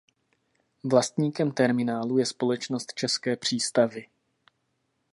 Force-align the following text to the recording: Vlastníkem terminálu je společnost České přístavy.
Vlastníkem 0.83 1.51
terminálu 1.51 2.17
je 2.17 2.25
společnost 2.25 2.93
České 2.93 3.35
přístavy. 3.35 4.05